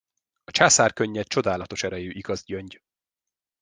[0.43, 2.81] A császár könnye csodálatos erejű igazgyöngy.